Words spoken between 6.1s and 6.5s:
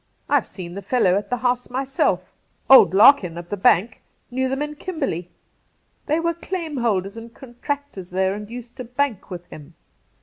were